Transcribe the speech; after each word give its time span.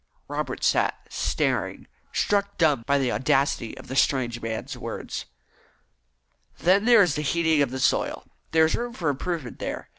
Robert 0.27 0.63
sat 0.63 0.97
staring, 1.11 1.85
struck 2.11 2.57
dumb 2.57 2.83
by 2.87 2.97
the 2.97 3.11
audacity 3.11 3.77
of 3.77 3.85
the 3.87 3.95
strange 3.95 4.41
man's 4.41 4.75
words. 4.75 5.25
"Then 6.57 6.85
there 6.85 7.03
is 7.03 7.13
the 7.13 7.21
heating 7.21 7.61
of 7.61 7.69
the 7.69 7.79
soil. 7.79 8.25
There 8.49 8.65
is 8.65 8.73
room 8.75 8.93
for 8.93 9.09
improvement 9.09 9.59
there. 9.59 9.89